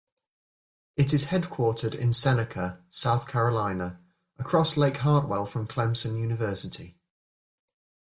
[0.97, 3.99] It is headquartered in Seneca, South Carolina,
[4.39, 6.97] across Lake Hartwell from Clemson University.